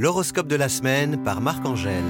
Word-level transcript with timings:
L'horoscope 0.00 0.46
de 0.46 0.54
la 0.54 0.68
semaine 0.68 1.24
par 1.24 1.40
Marc-Angèle. 1.40 2.04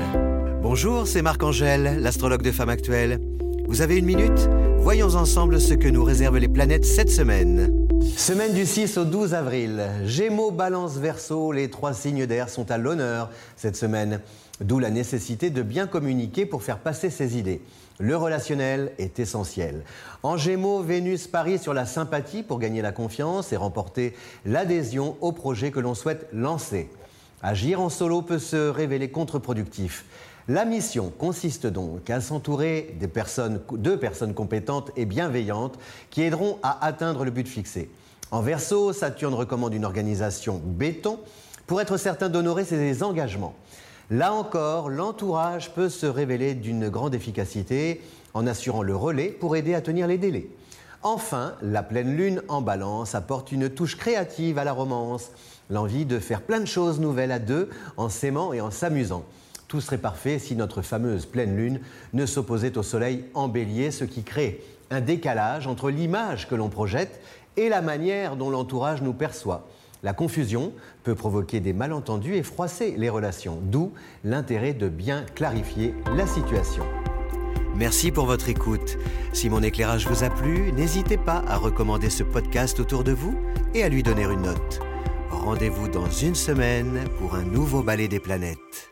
Bonjour, 0.60 1.06
c'est 1.06 1.22
Marc-Angèle, 1.22 2.02
l'astrologue 2.02 2.42
de 2.42 2.52
Femme 2.52 2.68
Actuelle. 2.68 3.18
Vous 3.66 3.80
avez 3.80 3.96
une 3.96 4.04
minute? 4.04 4.46
Voyons 4.76 5.14
ensemble 5.14 5.58
ce 5.58 5.72
que 5.72 5.88
nous 5.88 6.04
réservent 6.04 6.36
les 6.36 6.48
planètes 6.48 6.84
cette 6.84 7.08
semaine. 7.08 7.88
Semaine 8.14 8.52
du 8.52 8.66
6 8.66 8.98
au 8.98 9.06
12 9.06 9.32
avril. 9.32 9.88
Gémeaux, 10.04 10.50
Balance, 10.50 10.98
Verseau, 10.98 11.50
les 11.50 11.70
trois 11.70 11.94
signes 11.94 12.26
d'air 12.26 12.50
sont 12.50 12.70
à 12.70 12.76
l'honneur 12.76 13.30
cette 13.56 13.76
semaine. 13.76 14.20
D'où 14.60 14.80
la 14.80 14.90
nécessité 14.90 15.48
de 15.48 15.62
bien 15.62 15.86
communiquer 15.86 16.44
pour 16.44 16.62
faire 16.62 16.80
passer 16.80 17.08
ses 17.08 17.38
idées. 17.38 17.62
Le 17.98 18.18
relationnel 18.18 18.92
est 18.98 19.18
essentiel. 19.18 19.82
En 20.22 20.36
Gémeaux, 20.36 20.82
Vénus 20.82 21.26
parie 21.26 21.58
sur 21.58 21.72
la 21.72 21.86
sympathie 21.86 22.42
pour 22.42 22.58
gagner 22.58 22.82
la 22.82 22.92
confiance 22.92 23.50
et 23.54 23.56
remporter 23.56 24.14
l'adhésion 24.44 25.16
au 25.22 25.32
projet 25.32 25.70
que 25.70 25.80
l'on 25.80 25.94
souhaite 25.94 26.28
lancer. 26.34 26.90
Agir 27.42 27.80
en 27.80 27.88
solo 27.88 28.22
peut 28.22 28.40
se 28.40 28.68
révéler 28.68 29.10
contre-productif. 29.10 30.04
La 30.48 30.64
mission 30.64 31.12
consiste 31.16 31.68
donc 31.68 32.10
à 32.10 32.20
s'entourer 32.20 32.96
de 33.00 33.06
personnes 33.06 34.34
compétentes 34.34 34.90
et 34.96 35.04
bienveillantes 35.04 35.78
qui 36.10 36.22
aideront 36.22 36.58
à 36.64 36.84
atteindre 36.84 37.24
le 37.24 37.30
but 37.30 37.46
fixé. 37.46 37.90
En 38.32 38.40
verso, 38.40 38.92
Saturne 38.92 39.34
recommande 39.34 39.72
une 39.72 39.84
organisation 39.84 40.60
béton 40.64 41.20
pour 41.68 41.80
être 41.80 41.96
certain 41.96 42.28
d'honorer 42.28 42.64
ses 42.64 43.04
engagements. 43.04 43.54
Là 44.10 44.32
encore, 44.32 44.88
l'entourage 44.88 45.72
peut 45.74 45.90
se 45.90 46.06
révéler 46.06 46.54
d'une 46.54 46.88
grande 46.88 47.14
efficacité 47.14 48.00
en 48.34 48.46
assurant 48.48 48.82
le 48.82 48.96
relais 48.96 49.28
pour 49.28 49.54
aider 49.54 49.74
à 49.74 49.80
tenir 49.80 50.08
les 50.08 50.18
délais. 50.18 50.48
Enfin, 51.02 51.54
la 51.62 51.84
pleine 51.84 52.16
lune 52.16 52.42
en 52.48 52.60
balance 52.60 53.14
apporte 53.14 53.52
une 53.52 53.70
touche 53.70 53.96
créative 53.96 54.58
à 54.58 54.64
la 54.64 54.72
romance, 54.72 55.30
l'envie 55.70 56.04
de 56.04 56.18
faire 56.18 56.42
plein 56.42 56.58
de 56.58 56.66
choses 56.66 56.98
nouvelles 56.98 57.30
à 57.30 57.38
deux 57.38 57.70
en 57.96 58.08
s'aimant 58.08 58.52
et 58.52 58.60
en 58.60 58.72
s'amusant. 58.72 59.24
Tout 59.68 59.80
serait 59.80 59.98
parfait 59.98 60.38
si 60.38 60.56
notre 60.56 60.82
fameuse 60.82 61.26
pleine 61.26 61.56
lune 61.56 61.80
ne 62.14 62.26
s'opposait 62.26 62.76
au 62.76 62.82
soleil 62.82 63.26
en 63.34 63.48
bélier, 63.48 63.90
ce 63.90 64.04
qui 64.04 64.24
crée 64.24 64.60
un 64.90 65.00
décalage 65.00 65.66
entre 65.66 65.90
l'image 65.90 66.48
que 66.48 66.54
l'on 66.54 66.68
projette 66.68 67.20
et 67.56 67.68
la 67.68 67.82
manière 67.82 68.36
dont 68.36 68.50
l'entourage 68.50 69.02
nous 69.02 69.12
perçoit. 69.12 69.68
La 70.02 70.12
confusion 70.12 70.72
peut 71.04 71.14
provoquer 71.14 71.60
des 71.60 71.72
malentendus 71.72 72.36
et 72.36 72.42
froisser 72.42 72.94
les 72.96 73.08
relations, 73.08 73.58
d'où 73.62 73.92
l'intérêt 74.24 74.72
de 74.72 74.88
bien 74.88 75.24
clarifier 75.34 75.94
la 76.16 76.26
situation. 76.26 76.84
Merci 77.78 78.10
pour 78.10 78.26
votre 78.26 78.48
écoute. 78.48 78.98
Si 79.32 79.48
mon 79.48 79.62
éclairage 79.62 80.08
vous 80.08 80.24
a 80.24 80.30
plu, 80.30 80.72
n'hésitez 80.72 81.16
pas 81.16 81.44
à 81.46 81.56
recommander 81.56 82.10
ce 82.10 82.24
podcast 82.24 82.80
autour 82.80 83.04
de 83.04 83.12
vous 83.12 83.38
et 83.72 83.84
à 83.84 83.88
lui 83.88 84.02
donner 84.02 84.24
une 84.24 84.42
note. 84.42 84.80
Rendez-vous 85.30 85.86
dans 85.86 86.10
une 86.10 86.34
semaine 86.34 87.04
pour 87.20 87.36
un 87.36 87.44
nouveau 87.44 87.84
ballet 87.84 88.08
des 88.08 88.18
planètes. 88.18 88.87